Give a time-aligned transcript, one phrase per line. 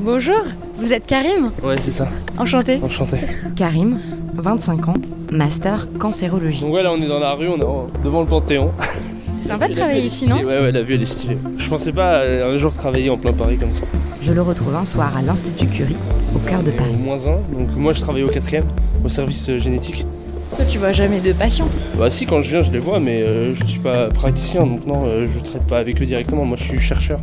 [0.00, 0.42] Bonjour,
[0.78, 2.08] vous êtes Karim Ouais, c'est ça.
[2.38, 2.78] Enchanté.
[2.82, 3.16] Enchanté.
[3.56, 3.98] Karim,
[4.34, 4.94] 25 ans,
[5.30, 6.60] master cancérologie.
[6.60, 8.72] Donc ouais, là on est dans la rue, on est devant le Panthéon.
[9.42, 11.38] C'est sympa de travailler ici, non Ouais, ouais, la vue elle est stylée.
[11.56, 13.82] Je pensais pas euh, un jour travailler en plein Paris comme ça.
[14.22, 15.96] Je le retrouve un soir à l'Institut Curie,
[16.34, 16.92] au cœur de Au Paris.
[16.98, 17.36] moins un.
[17.56, 18.64] Donc moi je travaille au quatrième,
[19.04, 20.04] au service euh, génétique.
[20.56, 21.68] Toi, tu vois jamais de patients.
[21.98, 24.86] Bah si, quand je viens je les vois, mais euh, je suis pas praticien, donc
[24.86, 26.44] non, euh, je traite pas avec eux directement.
[26.44, 27.20] Moi je suis chercheur.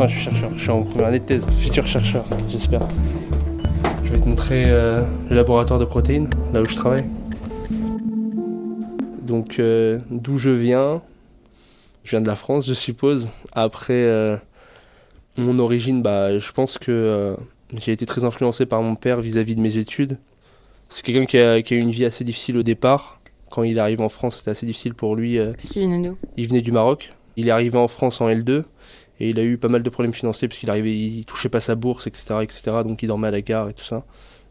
[0.00, 0.50] Enfin, je suis chercheur.
[0.56, 2.80] Je suis en première année de thèse, futur chercheur, j'espère.
[4.02, 7.04] Je vais te montrer euh, le laboratoire de protéines, là où je travaille.
[9.20, 11.02] Donc euh, d'où je viens,
[12.02, 13.28] je viens de la France, je suppose.
[13.52, 14.38] Après euh,
[15.36, 17.36] mon origine, bah, je pense que
[17.76, 20.16] j'ai été très influencé par mon père vis-à-vis de mes études.
[20.88, 23.20] C'est quelqu'un qui a, qui a eu une vie assez difficile au départ.
[23.50, 25.36] Quand il arrive en France, c'était assez difficile pour lui.
[25.36, 26.16] Parce d'où?
[26.38, 27.12] il venait du Maroc.
[27.36, 28.64] Il est arrivé en France en L2
[29.20, 31.60] et il a eu pas mal de problèmes financiers parce qu'il arrivait, il touchait pas
[31.60, 32.62] sa bourse, etc., etc.
[32.84, 34.04] Donc il dormait à la gare et tout ça.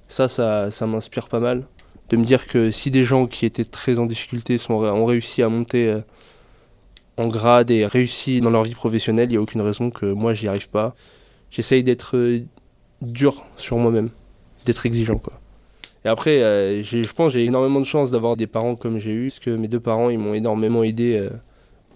[0.08, 1.66] Ça, ça, m'inspire pas mal
[2.10, 5.50] de me dire que si des gens qui étaient très en difficulté ont réussi à
[5.50, 6.02] monter euh,
[7.18, 10.34] en grade et réussi dans leur vie professionnelle, il n'y a aucune raison que moi
[10.34, 10.96] j'y arrive pas.
[11.52, 12.42] J'essaye d'être euh,
[13.02, 14.10] dur sur moi-même,
[14.66, 15.22] d'être exigeant.
[16.06, 19.28] Et après, euh, je pense j'ai énormément de chance d'avoir des parents comme j'ai eu,
[19.28, 21.30] parce que mes deux parents ils m'ont énormément aidé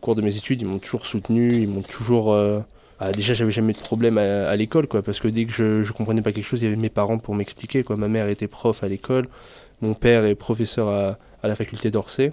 [0.03, 2.33] cours de mes études, ils m'ont toujours soutenu, ils m'ont toujours.
[2.33, 2.59] euh,
[2.99, 5.91] ah, déjà, j'avais jamais de problème à, l'école, quoi, parce que dès que je, je
[5.93, 7.97] comprenais pas quelque chose, il y avait mes parents pour m'expliquer, quoi.
[7.97, 9.25] Ma mère était prof à l'école,
[9.81, 12.31] mon père est professeur à, à la faculté d'Orsay.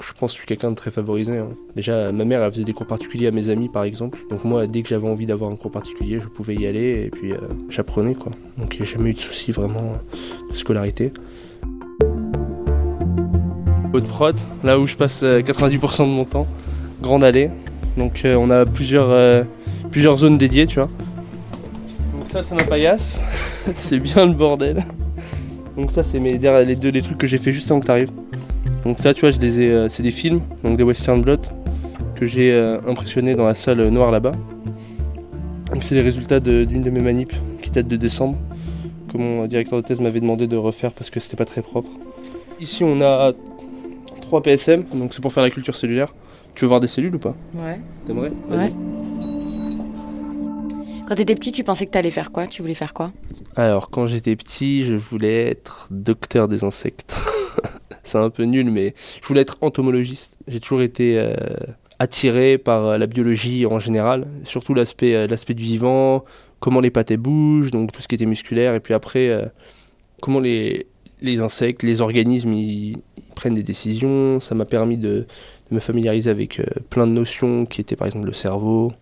[0.00, 1.36] Je pense que je suis quelqu'un de très favorisé.
[1.36, 1.48] hein.
[1.76, 4.18] Déjà, ma mère, elle faisait des cours particuliers à mes amis, par exemple.
[4.30, 7.10] Donc moi, dès que j'avais envie d'avoir un cours particulier, je pouvais y aller et
[7.10, 8.32] puis euh, j'apprenais, quoi.
[8.56, 9.98] Donc a jamais eu de souci vraiment
[10.50, 11.12] de scolarité.
[13.92, 16.46] Haute prod, là où je passe euh, 90% de mon temps,
[17.02, 17.50] grande allée.
[17.98, 19.44] Donc euh, on a plusieurs, euh,
[19.90, 20.88] plusieurs zones dédiées, tu vois.
[22.14, 23.20] Donc ça c'est ma paillasse,
[23.74, 24.82] c'est bien le bordel.
[25.76, 27.90] Donc ça c'est mes les deux les trucs que j'ai fait juste avant que tu
[27.90, 28.12] arrives.
[28.84, 31.36] Donc ça tu vois je les ai euh, c'est des films, donc des western blot
[32.14, 32.54] que j'ai
[32.86, 34.32] impressionné dans la salle noire là-bas.
[35.72, 38.36] Donc c'est les résultats de- d'une de, mes manips qui date de décembre
[39.10, 41.90] que mon directeur de thèse m'avait demandé de refaire parce que c'était pas très propre.
[42.60, 43.32] Ici on a
[44.20, 46.14] 3 PSM, donc c'est pour faire la culture cellulaire.
[46.54, 47.80] Tu veux voir des cellules ou pas Ouais.
[48.06, 48.72] T'aimerais Ouais.
[51.08, 52.46] Quand t'étais petit, tu pensais que t'allais faire quoi?
[52.46, 53.12] Tu voulais faire quoi?
[53.56, 57.14] Alors, quand j'étais petit, je voulais être docteur des insectes.
[58.04, 60.36] c'est un peu nul, mais je voulais être entomologiste.
[60.48, 61.34] J'ai toujours été euh,
[61.98, 66.24] attiré par euh, la biologie en général, surtout l'aspect euh, l'aspect du vivant,
[66.60, 69.44] comment les pâtés bougent, donc tout ce qui était musculaire, et puis après, euh,
[70.20, 70.86] comment les,
[71.20, 74.40] les insectes, les organismes, ils, ils prennent des décisions.
[74.40, 75.26] Ça m'a permis de
[75.72, 78.92] me familiariser avec euh, plein de notions qui étaient par exemple le cerveau,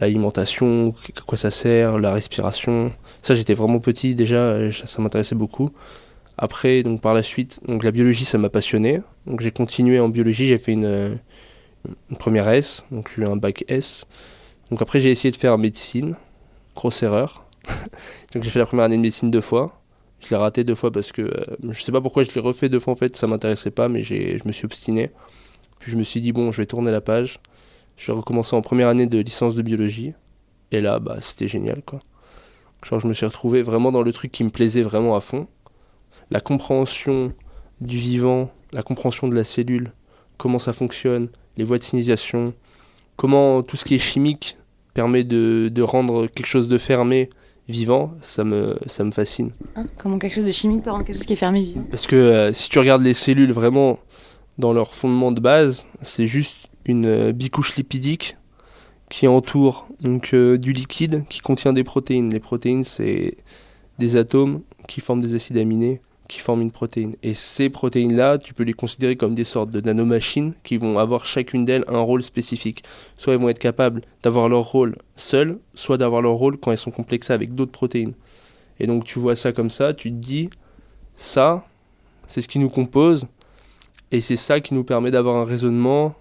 [0.00, 2.92] l'alimentation, à quoi ça sert, la respiration.
[3.22, 5.70] Ça, j'étais vraiment petit déjà, euh, ça, m'intéressait beaucoup.
[6.38, 9.00] Après, donc par la suite, donc la biologie, ça m'a passionné.
[9.26, 11.14] Donc j'ai continué en biologie, j'ai fait une, euh,
[12.18, 14.04] première S, donc j'ai eu un bac S.
[14.70, 16.16] Donc après, j'ai essayé de faire médecine,
[16.74, 17.46] grosse erreur.
[18.34, 19.78] donc j'ai fait la première année de médecine deux fois.
[20.20, 22.68] Je l'ai raté deux fois parce que euh, je sais pas pourquoi je l'ai refait
[22.68, 25.10] deux fois en fait, ça m'intéressait pas, mais je me suis obstiné.
[25.82, 27.40] Puis je me suis dit bon, je vais tourner la page.
[27.96, 30.12] Je vais recommencer en première année de licence de biologie.
[30.70, 31.98] Et là, bah, c'était génial, quoi.
[32.86, 35.48] Genre, je me suis retrouvé vraiment dans le truc qui me plaisait vraiment à fond.
[36.30, 37.32] La compréhension
[37.80, 39.92] du vivant, la compréhension de la cellule,
[40.38, 42.54] comment ça fonctionne, les voies de signalisation,
[43.16, 44.56] comment tout ce qui est chimique
[44.94, 47.28] permet de, de rendre quelque chose de fermé
[47.68, 49.50] vivant, ça me, ça me fascine.
[49.74, 52.06] Hein Comment quelque chose de chimique peut rendre quelque chose qui est fermé vivant Parce
[52.06, 53.98] que euh, si tu regardes les cellules vraiment
[54.58, 58.36] dans leur fondement de base, c'est juste une euh, bicouche lipidique
[59.08, 62.30] qui entoure donc euh, du liquide qui contient des protéines.
[62.30, 63.36] Les protéines, c'est
[63.98, 66.00] des atomes qui forment des acides aminés
[66.32, 67.14] qui forment une protéine.
[67.22, 71.26] Et ces protéines-là, tu peux les considérer comme des sortes de nanomachines qui vont avoir
[71.26, 72.84] chacune d'elles un rôle spécifique.
[73.18, 76.78] Soit elles vont être capables d'avoir leur rôle seules, soit d'avoir leur rôle quand elles
[76.78, 78.14] sont complexées avec d'autres protéines.
[78.80, 80.48] Et donc tu vois ça comme ça, tu te dis,
[81.16, 81.66] ça,
[82.26, 83.26] c'est ce qui nous compose,
[84.12, 86.14] et c'est ça qui nous permet d'avoir un raisonnement,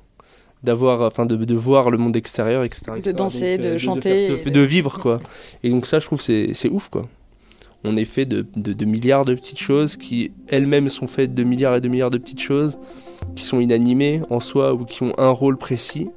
[0.63, 2.83] d'avoir, enfin, de, de voir le monde extérieur, etc.
[3.03, 5.19] De danser, de faire- chanter de, de vivre, quoi.
[5.63, 7.07] Et donc ça, je trouve, c'est ouf, quoi.
[7.83, 11.81] On est fait de milliards de petites choses qui elles-mêmes sont faites de milliards et
[11.81, 12.77] de milliards de petites choses
[13.35, 16.07] qui sont inanimées en soi ou qui ont un rôle précis.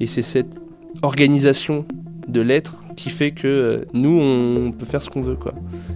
[0.00, 0.54] Et c'est cette
[1.02, 1.86] organisation
[2.28, 5.52] de l'être qui fait que euh, nous, on peut faire ce qu'on veut, quoi.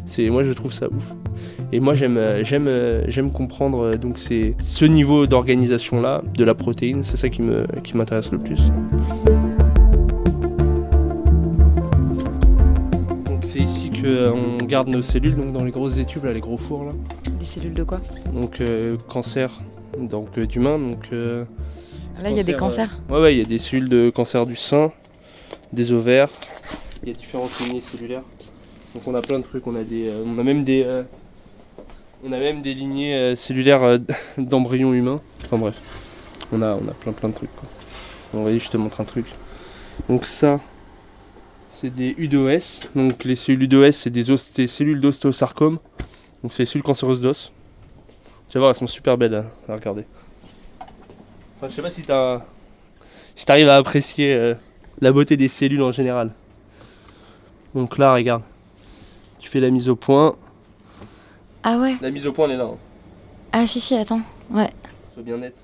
[0.07, 1.15] C'est moi, je trouve ça ouf.
[1.73, 6.23] Et moi, j'aime, euh, j'aime, euh, j'aime comprendre euh, donc c'est ce niveau d'organisation là
[6.37, 7.05] de la protéine.
[7.05, 8.61] C'est ça qui me, qui m'intéresse le plus.
[14.01, 16.93] qu'on garde nos cellules donc dans les grosses étuves, là, les gros fours là.
[17.39, 18.01] Des cellules de quoi?
[18.35, 19.61] Donc euh, cancer
[19.99, 20.79] donc euh, d'humain.
[20.79, 21.45] Donc euh,
[22.23, 23.01] Là, il y a des Cancer, cancers.
[23.17, 24.91] ouais ouais, il y a des cellules de cancer du sein,
[25.73, 26.31] des ovaires.
[27.03, 28.23] Il y a différentes lignées cellulaires.
[28.95, 29.67] Donc on a plein de trucs.
[29.67, 31.03] On a des, euh, on a même des, euh,
[32.25, 33.99] on a même des lignées euh, cellulaires
[34.39, 35.21] d'embryons humains.
[35.45, 35.83] Enfin bref,
[36.53, 37.55] on a, on a plein plein de trucs.
[37.55, 37.69] Quoi.
[38.33, 39.27] Bon, vas-y, je te montre un truc.
[40.09, 40.61] Donc ça,
[41.75, 42.89] c'est des UDOS.
[42.95, 45.79] Donc les cellules UDOS, c'est des, cellules d'ostéosarcome.
[46.43, 47.53] Donc c'est les cellules cancéreuses d'os.
[48.49, 50.05] Tu vas voir, elles sont super belles à, à regarder.
[51.57, 52.43] Enfin, je sais pas si t'as,
[53.35, 54.55] si t'arrives à apprécier
[55.01, 56.31] la beauté des cellules en général.
[57.75, 58.43] Donc là, regarde,
[59.39, 60.35] tu fais la mise au point.
[61.63, 62.65] Ah ouais La mise au point, elle est là.
[62.65, 62.77] hein.
[63.53, 64.21] Ah si, si, attends.
[64.53, 65.55] Sois bien net.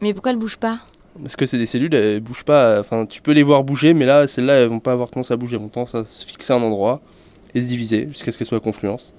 [0.00, 0.78] Mais pourquoi elle bouge pas?
[1.22, 2.80] Parce que c'est des cellules, elles bougent pas.
[2.80, 5.36] Enfin, tu peux les voir bouger, mais là, celles-là, elles vont pas avoir tendance à
[5.36, 5.56] bouger.
[5.56, 7.00] Elles vont tendance à se fixer à un endroit
[7.54, 9.12] et se diviser jusqu'à ce qu'elles soient à confluence.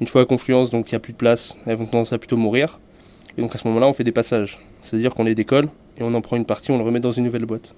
[0.00, 2.18] Une fois à confluence, donc il n'y a plus de place, elles vont tendance à
[2.18, 2.80] plutôt mourir.
[3.36, 4.58] Et donc à ce moment-là, on fait des passages.
[4.80, 7.24] C'est-à-dire qu'on les décolle et on en prend une partie, on le remet dans une
[7.24, 7.74] nouvelle boîte.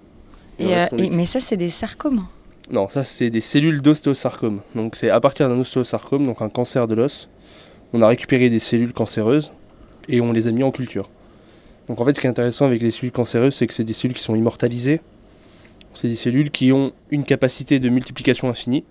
[0.58, 2.26] Et euh, et- Mais ça, c'est des sarcomes.
[2.70, 4.60] Non, ça c'est des cellules d'ostéosarcome.
[4.74, 7.28] Donc c'est à partir d'un ostéosarcome, donc un cancer de l'os,
[7.94, 9.52] on a récupéré des cellules cancéreuses
[10.08, 11.08] et on les a mis en culture.
[11.88, 13.94] Donc en fait ce qui est intéressant avec les cellules cancéreuses, c'est que c'est des
[13.94, 15.00] cellules qui sont immortalisées.
[15.94, 18.84] C'est des cellules qui ont une capacité de multiplication infinie.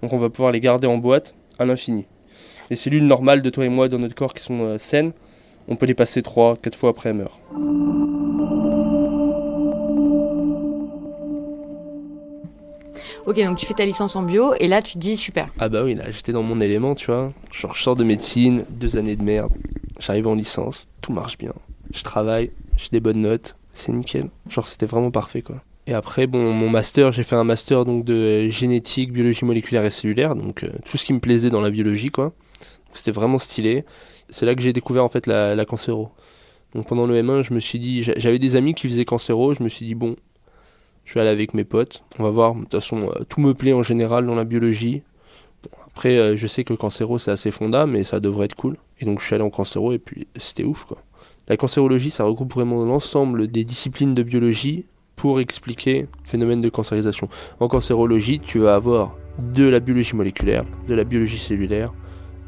[0.00, 2.06] Donc on va pouvoir les garder en boîte à l'infini.
[2.70, 5.10] Les cellules normales de toi et moi dans notre corps qui sont euh, saines,
[5.66, 7.40] on peut les passer 3, 4 fois après elles meurent.
[13.26, 15.48] Ok, donc tu fais ta licence en bio et là, tu te dis super.
[15.58, 17.32] Ah bah oui, là j'étais dans mon élément, tu vois.
[17.52, 19.52] Genre je sors de médecine, deux années de merde,
[19.98, 21.52] j'arrive en licence, tout marche bien.
[21.94, 24.28] Je travaille, j'ai des bonnes notes, c'est nickel.
[24.50, 25.56] Genre c'était vraiment parfait quoi.
[25.86, 29.84] Et après, bon, mon master, j'ai fait un master donc de euh, génétique, biologie moléculaire
[29.84, 32.32] et cellulaire, donc euh, tout ce qui me plaisait dans la biologie quoi.
[32.94, 33.84] C'était vraiment stylé.
[34.30, 36.10] C'est là que j'ai découvert en fait la, la cancéro.
[36.74, 39.54] Donc pendant le M1, je me suis dit, j'a- j'avais des amis qui faisaient cancéro,
[39.54, 40.16] je me suis dit bon,
[41.04, 42.54] je vais aller avec mes potes, on va voir.
[42.54, 45.02] De toute façon, euh, tout me plaît en général dans la biologie.
[45.86, 48.76] Après, euh, je sais que cancéro c'est assez fonda, mais ça devrait être cool.
[49.00, 50.98] Et donc je suis allé en cancéro et puis c'était ouf quoi.
[51.46, 56.70] La cancérologie, ça regroupe vraiment l'ensemble des disciplines de biologie pour expliquer le phénomène de
[56.70, 57.28] cancérisation.
[57.60, 61.92] En cancérologie, tu vas avoir de la biologie moléculaire, de la biologie cellulaire,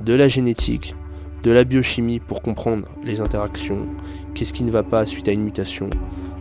[0.00, 0.94] de la génétique,
[1.42, 3.86] de la biochimie pour comprendre les interactions,
[4.34, 5.90] qu'est-ce qui ne va pas suite à une mutation.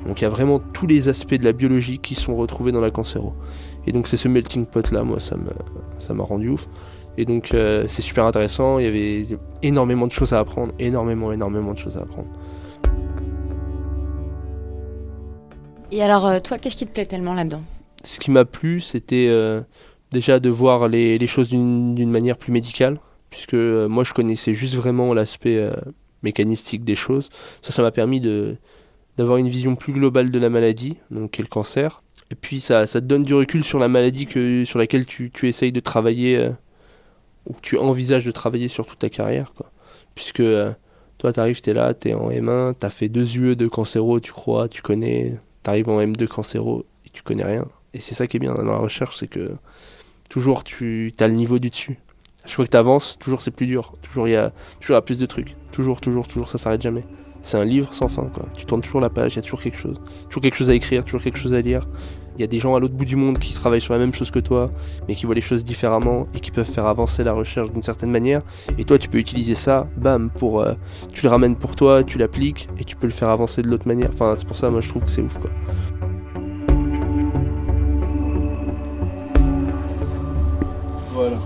[0.05, 2.81] Donc il y a vraiment tous les aspects de la biologie qui sont retrouvés dans
[2.81, 3.33] la cancéro.
[3.87, 6.67] Et donc c'est ce melting pot là, moi ça m'a rendu ouf.
[7.17, 9.25] Et donc euh, c'est super intéressant, il y avait
[9.63, 12.29] énormément de choses à apprendre, énormément énormément de choses à apprendre.
[15.91, 17.61] Et alors, euh, toi, qu'est-ce qui te plaît tellement là-dedans?
[18.03, 19.61] Ce qui m'a plu, c'était euh,
[20.11, 22.99] déjà de voir les, les choses d'une manière plus médicale,
[23.29, 25.69] puisque euh, moi je connaissais juste vraiment l'aspect
[26.23, 27.29] mécanistique des choses.
[27.61, 28.57] Ça, ça m'a permis de
[29.17, 32.01] d'avoir une vision plus globale de la maladie, donc qui est le cancer.
[32.31, 35.31] Et puis ça, ça te donne du recul sur la maladie que, sur laquelle tu,
[35.31, 36.51] tu essayes de travailler, euh,
[37.47, 39.53] ou que tu envisages de travailler sur toute ta carrière.
[39.53, 39.71] Quoi.
[40.15, 40.71] Puisque euh,
[41.17, 44.67] toi, t'arrives, t'es là, t'es en M1, t'as fait deux UE de cancéro, tu crois,
[44.67, 47.65] tu connais, t'arrives en M2 cancéro et tu connais rien.
[47.93, 49.53] Et c'est ça qui est bien dans la recherche, c'est que
[50.29, 51.97] toujours tu as le niveau du dessus.
[52.45, 53.95] Je crois que tu avances, toujours c'est plus dur.
[54.01, 55.55] Toujours il y a toujours y a plus de trucs.
[55.71, 57.03] Toujours, toujours, toujours, ça s'arrête jamais.
[57.45, 58.47] C'est un livre sans fin, quoi.
[58.57, 60.01] Tu tournes toujours la page, il y a toujours quelque chose.
[60.29, 61.81] Toujours quelque chose à écrire, toujours quelque chose à lire.
[62.35, 64.15] Il y a des gens à l'autre bout du monde qui travaillent sur la même
[64.15, 64.71] chose que toi,
[65.07, 68.09] mais qui voient les choses différemment et qui peuvent faire avancer la recherche d'une certaine
[68.09, 68.41] manière.
[68.79, 70.59] Et toi, tu peux utiliser ça, bam, pour.
[70.59, 70.73] euh,
[71.13, 73.87] tu le ramènes pour toi, tu l'appliques et tu peux le faire avancer de l'autre
[73.87, 74.09] manière.
[74.11, 75.51] Enfin, c'est pour ça, moi, je trouve que c'est ouf, quoi.
[81.11, 81.37] Voilà.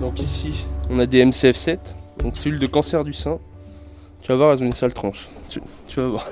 [0.00, 1.76] Donc ici, on a des MCF7,
[2.22, 3.38] donc cellules de cancer du sein.
[4.26, 5.28] Tu vas voir, elles ont une sale tranche.
[5.48, 6.28] Tu, tu vas voir.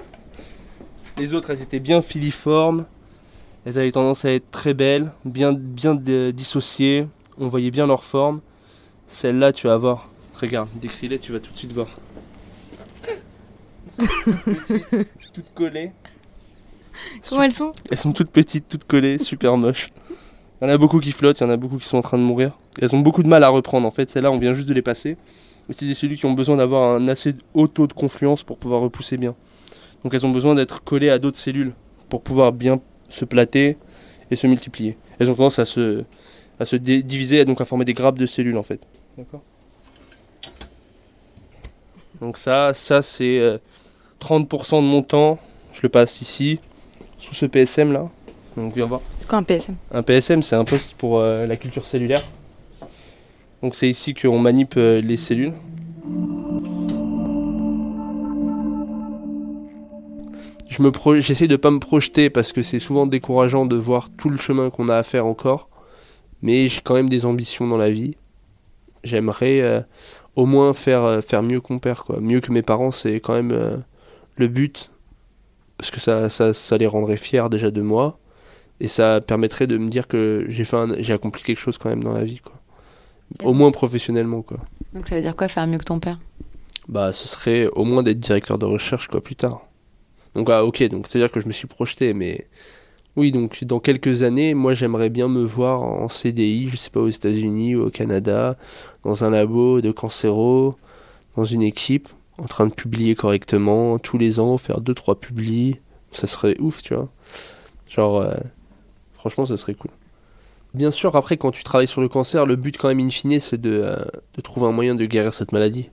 [1.16, 2.86] Les autres, elles étaient bien filiformes.
[3.64, 7.06] Elles avaient tendance à être très belles, bien, bien de- dissociées.
[7.38, 8.40] On voyait bien leur forme.
[9.06, 10.10] Celle-là, tu vas voir.
[10.40, 11.86] Regarde, décris-les, tu vas tout de suite voir.
[15.32, 15.92] toutes collées.
[17.28, 17.70] Comment elles sont?
[17.92, 19.92] Elles sont toutes petites, toutes collées, super moches.
[20.60, 22.02] Il y en a beaucoup qui flottent, il y en a beaucoup qui sont en
[22.02, 22.58] train de mourir.
[22.82, 24.10] Elles ont beaucoup de mal à reprendre en fait.
[24.10, 25.16] Celles-là, on vient juste de les passer.
[25.68, 28.58] Mais c'est des cellules qui ont besoin d'avoir un assez haut taux de confluence pour
[28.58, 29.34] pouvoir repousser bien.
[30.02, 31.72] Donc elles ont besoin d'être collées à d'autres cellules
[32.08, 33.78] pour pouvoir bien se plater
[34.30, 34.96] et se multiplier.
[35.18, 36.04] Elles ont tendance à se,
[36.60, 38.86] à se diviser et donc à former des grappes de cellules en fait.
[39.16, 39.42] D'accord?
[42.20, 43.58] Donc ça, ça c'est euh,
[44.20, 45.38] 30% de mon temps.
[45.72, 46.60] Je le passe ici,
[47.18, 48.08] sous ce PSM là.
[48.56, 49.00] Donc viens voir.
[49.20, 52.22] C'est quoi un PSM Un PSM, c'est un poste pour euh, la culture cellulaire.
[53.64, 55.54] Donc c'est ici qu'on manip euh, les cellules.
[60.68, 64.36] Je J'essaie de pas me projeter parce que c'est souvent décourageant de voir tout le
[64.36, 65.70] chemin qu'on a à faire encore.
[66.42, 68.16] Mais j'ai quand même des ambitions dans la vie.
[69.02, 69.80] J'aimerais euh,
[70.36, 72.04] au moins faire, euh, faire mieux qu'on père.
[72.04, 72.20] Quoi.
[72.20, 73.82] Mieux que mes parents, c'est quand même
[74.36, 74.90] le but.
[75.78, 78.18] Parce que ça, ça, ça les rendrait fiers déjà de moi.
[78.80, 82.04] Et ça permettrait de me dire que j'ai fait j'ai accompli quelque chose quand même
[82.04, 82.40] dans la vie.
[82.40, 82.60] Quoi.
[83.42, 84.42] Au moins professionnellement.
[84.42, 84.58] Quoi.
[84.92, 86.18] Donc ça veut dire quoi faire mieux que ton père?
[86.88, 89.62] Bah, ce serait au moins d'être directeur de recherche quoi plus tard.
[90.34, 92.46] Donc ah, ok, donc c'est à dire que je me suis projeté, mais
[93.16, 97.00] oui, donc dans quelques années, moi j'aimerais bien me voir en CDI, je sais pas
[97.00, 98.56] aux États-Unis ou au Canada,
[99.04, 100.76] dans un labo de cancéro,
[101.36, 105.80] dans une équipe, en train de publier correctement tous les ans, faire deux trois publis,
[106.10, 107.08] ça serait ouf, tu vois.
[107.88, 108.34] Genre, euh,
[109.14, 109.90] franchement, ça serait cool.
[110.74, 113.38] Bien sûr, après, quand tu travailles sur le cancer, le but quand même in fine,
[113.38, 113.96] c'est de, euh,
[114.34, 115.90] de trouver un moyen de guérir cette maladie.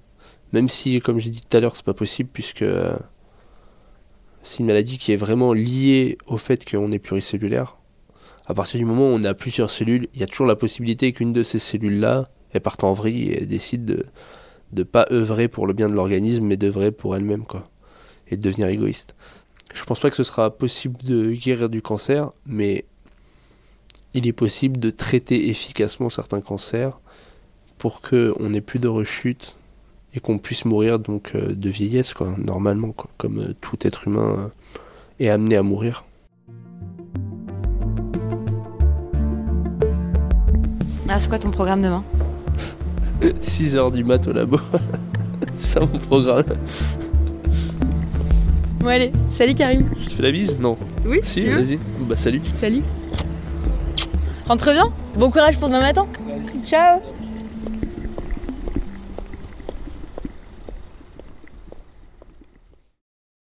[0.54, 2.96] Même si, comme j'ai dit tout à l'heure, c'est pas possible puisque euh,
[4.44, 7.78] c'est une maladie qui est vraiment liée au fait qu'on est pluricellulaire.
[8.48, 11.14] À partir du moment où on a plusieurs cellules, il y a toujours la possibilité
[11.14, 14.06] qu'une de ces cellules-là, elle parte en vrille et décide de
[14.74, 17.66] de pas œuvrer pour le bien de l'organisme, mais d'œuvrer pour elle-même, quoi.
[18.28, 19.16] Et de devenir égoïste.
[19.74, 22.86] Je pense pas que ce sera possible de guérir du cancer, mais
[24.14, 27.00] il est possible de traiter efficacement certains cancers
[27.78, 29.56] pour que on n'ait plus de rechute
[30.14, 34.08] et qu'on puisse mourir donc euh, de vieillesse quoi normalement quoi, comme euh, tout être
[34.08, 34.48] humain euh,
[35.20, 36.04] est amené à mourir.
[41.08, 42.04] Ah, c'est quoi ton programme demain?
[43.42, 44.58] 6 heures du mat au labo.
[45.54, 46.46] C'est ça mon programme.
[48.80, 49.90] Bon allez, salut Karim.
[50.00, 50.60] Je te fais la bise?
[50.60, 50.78] Non.
[51.06, 51.78] Oui, Si, vas-y.
[52.08, 52.42] Bah salut.
[52.60, 52.82] Salut.
[54.48, 54.92] Rentre bien.
[55.16, 56.08] Bon courage pour demain matin.
[56.66, 57.02] Ciao.